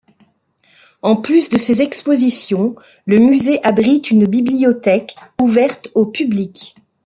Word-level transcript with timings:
En 1.03 1.15
plus 1.15 1.49
de 1.51 1.59
ses 1.59 1.83
expositions, 1.83 2.75
le 3.05 3.19
musée 3.19 3.63
abrite 3.63 4.09
une 4.09 4.25
bibliothèque, 4.25 5.15
ouverte 5.39 5.91
au 5.93 6.07
public. 6.07 6.73